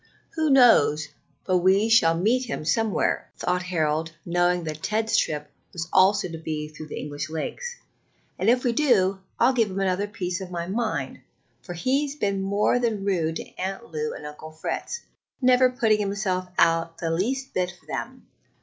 "Who 0.33 0.49
knows 0.49 1.09
but 1.45 1.59
we 1.59 1.87
shall 1.87 2.17
meet 2.17 2.45
him 2.45 2.65
somewhere?" 2.65 3.29
thought 3.37 3.61
Harold, 3.61 4.11
knowing 4.25 4.63
that 4.63 4.81
Ted's 4.81 5.15
trip 5.15 5.51
was 5.73 5.87
also 5.93 6.27
to 6.27 6.39
be 6.39 6.67
through 6.69 6.87
the 6.87 6.97
English 6.99 7.29
Lakes; 7.29 7.75
"and 8.39 8.49
if 8.49 8.63
we 8.63 8.73
do, 8.73 9.19
I'll 9.39 9.53
give 9.53 9.69
him 9.69 9.79
another 9.79 10.07
piece 10.07 10.41
of 10.41 10.49
my 10.49 10.65
mind, 10.65 11.21
for 11.61 11.73
he's 11.73 12.15
been 12.15 12.41
more 12.41 12.79
than 12.79 13.05
rude 13.05 13.35
to 13.35 13.45
Aunt 13.59 13.91
Lou 13.91 14.13
and 14.13 14.25
Uncle 14.25 14.49
Fritz, 14.53 15.01
never 15.39 15.69
putting 15.69 15.99
himself 15.99 16.47
out 16.57 16.97
the 16.97 17.11
least 17.11 17.53
bit 17.53 17.69
for 17.79 17.85
them. 17.85 18.25